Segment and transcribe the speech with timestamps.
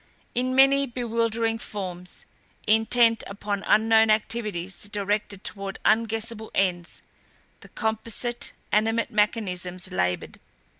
[0.33, 2.25] In many bewildering forms,
[2.65, 7.03] intent upon unknown activities directed toward unguessable ends,
[7.59, 10.39] the composite, animate mechanisms labored.